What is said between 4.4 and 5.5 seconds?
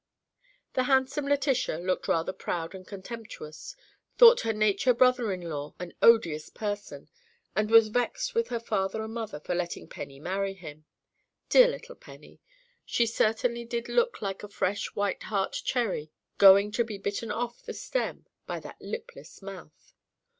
her future brother in